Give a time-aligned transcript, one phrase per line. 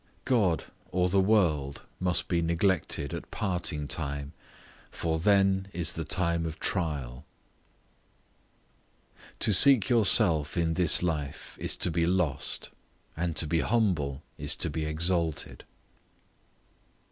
[0.25, 4.33] God or the world must be neglected at parting time,
[4.89, 7.23] for then is the time of trial.
[9.41, 12.71] To seek yourself in this life is to be lost;
[13.15, 15.65] and to be humble is to be exalted.